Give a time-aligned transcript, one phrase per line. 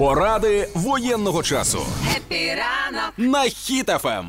[0.00, 1.78] Поради воєнного часу
[2.16, 3.50] Happy ранок на Ем.
[3.50, 4.24] Хіт FM.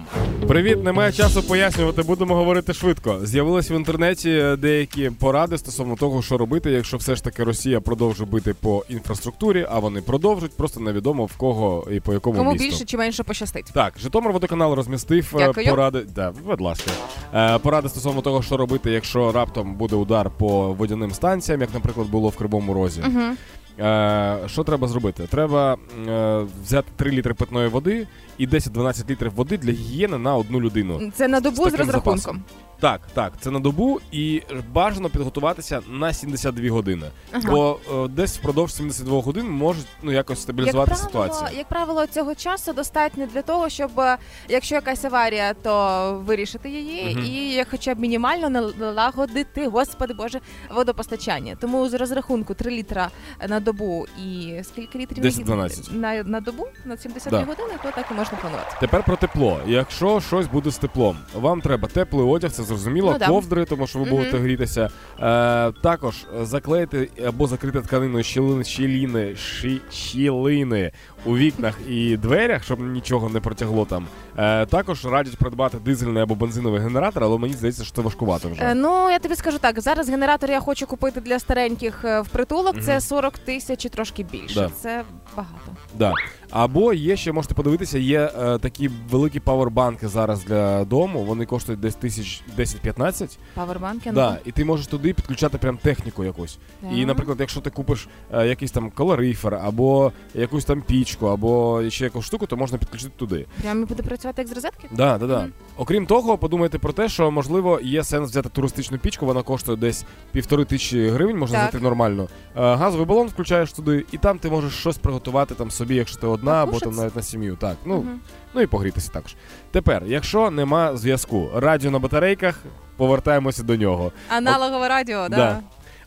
[0.48, 3.20] Привіт, немає часу пояснювати, будемо говорити швидко.
[3.24, 8.30] З'явились в інтернеті деякі поради стосовно того, що робити, якщо все ж таки Росія продовжує
[8.30, 12.68] бити по інфраструктурі, а вони продовжують, просто невідомо в кого і по якому Кому місту.
[12.68, 13.72] більше чи менше пощастить.
[13.74, 15.70] Так, Житомир водоканал розмістив е, Дякую.
[15.70, 16.02] поради.
[16.16, 16.92] Да, будь ласка.
[17.34, 22.08] Е, поради стосовно того, що робити, якщо раптом буде удар по водяним станціям, як, наприклад,
[22.08, 23.02] було в Кривому Розі.
[23.02, 23.36] Угу.
[23.82, 25.28] Е, що треба зробити?
[25.30, 25.78] Треба
[26.08, 31.12] е, взяти 3 літри питної води і 10-12 літрів води для гігієни на одну людину.
[31.16, 32.18] Це на добу з, з розрахунком.
[32.18, 32.44] запасом.
[32.82, 34.42] Так, так, це на добу, і
[34.74, 37.06] бажано підготуватися на 72 години.
[37.32, 37.50] Ага.
[37.52, 41.50] Бо е, десь впродовж 72 годин можуть ну якось стабілізувати ситуацію.
[41.58, 44.18] як правило, цього часу достатньо для того, щоб е,
[44.50, 47.26] якщо якась аварія, то вирішити її, Мгм.
[47.26, 48.50] і хоча б мінімально
[48.80, 50.40] налагодити, господи Боже,
[50.76, 51.58] водопостачання.
[51.62, 53.10] Тому з розрахунку 3 літра
[53.50, 55.94] на добу і скільки літрів 10-12.
[55.96, 57.46] на, на добу на 72 Да.
[57.46, 58.76] години, то так і можна планувати.
[58.80, 59.60] Тепер про тепло.
[59.68, 64.00] Якщо щось буде з теплом, вам треба теплий одяг, це зрозуміло, Ну ковдри, тому що
[64.00, 64.90] ви будете грітися.
[65.20, 70.92] Е, також заклеїти або закрити тканиною щілини, щілини, ші, щілини
[71.26, 74.08] у вікнах і дверях, щоб нічого не протягло там.
[74.38, 78.62] Е, також радять придбати дизельний або бензиновий генератор, але мені здається, що це важкувато вже.
[78.62, 82.28] Е, ну я тобі скажу так: зараз генератор я хочу купити для стареньких е, в
[82.30, 82.74] притулок.
[82.74, 82.84] Мгм.
[82.84, 84.56] Це 40 тисяч і трошки більше.
[84.56, 84.70] Да.
[84.82, 85.04] Це
[85.38, 85.72] багато.
[85.98, 86.14] Да.
[86.50, 91.24] Або є ще можете подивитися, є е, такі великі павербанки зараз для дому.
[91.24, 93.38] Вони коштують десь тисяч 10-15.
[93.54, 94.02] Павербанки.
[94.10, 96.58] ну, Да, і ти можеш туди підключати прям техніку якусь.
[96.96, 102.04] І, наприклад, якщо ти купиш е, якийсь там калорифер, або якусь там пічку, або ще
[102.04, 103.46] якусь штуку, то можна підключити туди.
[103.62, 104.88] Прямо буде працювати як з розетки?
[104.92, 105.40] Да, да, да.
[105.40, 105.52] Мгм.
[105.78, 110.06] Окрім того, подумайте про те, що можливо є сенс взяти туристичну пічку, вона коштує десь
[110.32, 111.70] півтори тисячі гривень, можна Так.
[111.70, 112.28] знайти нормально.
[112.56, 116.28] Е, газовий балон включаєш туди, і там ти можеш щось приготувати там собі, якщо ти
[116.28, 117.56] одна, або там навіть на сім'ю.
[117.56, 118.20] Так, ну Мгм.
[118.54, 119.36] Ну і погрітися також.
[119.72, 122.60] Тепер, якщо нема зв'язку, радіо на батарейках,
[122.98, 124.12] повертаємося до нього.
[124.30, 125.36] Аналогове радіо, да.
[125.36, 125.60] Да.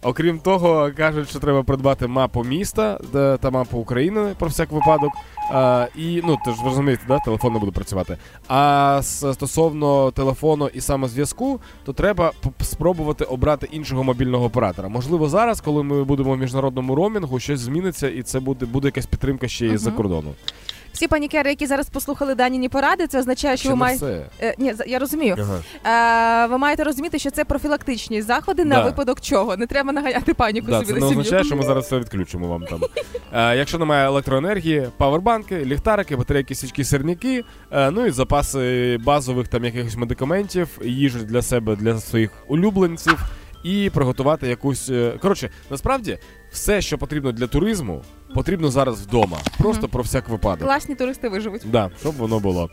[0.03, 2.99] Окрім того, кажуть, що треба придбати мапу міста
[3.41, 5.13] та мапу України про всяк випадок.
[5.51, 8.17] А, і ну ти ж розумієте, да, телефон не буде працювати.
[8.49, 14.89] А стосовно телефону і саме зв'язку, то треба спробувати обрати іншого мобільного оператора.
[14.89, 19.07] Можливо, зараз, коли ми будемо в міжнародному ромінгу, щось зміниться, і це буде буде якась
[19.07, 20.35] підтримка ще із-за кордону.
[20.93, 24.27] Всі панікери, які зараз послухали Даніні поради, це означає, що ви маєте.
[24.41, 25.37] Е, ні, я розумію.
[25.41, 26.45] Ага.
[26.45, 29.57] Е, ви маєте розуміти, що це профілактичні заходи на випадок чого.
[29.57, 31.21] Не треба нагаяти паніку Да, собі це на не сім'ю.
[31.21, 32.81] означає, що ми зараз все відключимо вам там.
[33.33, 34.89] Е, якщо немає електроенергії,
[35.35, 41.43] павербанки, ліхтарики, батарейки, свічки, сирники, е, ну і запаси базових там якихось медикаментів, їжі для
[41.43, 43.25] себе, для своїх улюбленців,
[43.65, 44.91] і приготувати якусь.
[44.91, 46.19] е, Коротше, насправді,
[46.53, 48.03] все, що потрібно для туризму,
[48.35, 49.39] потрібно зараз вдома.
[49.59, 50.65] Просто про всяк випадок.
[50.69, 51.63] Класні туристи виживуть.
[51.65, 52.71] Да, щоб воно було.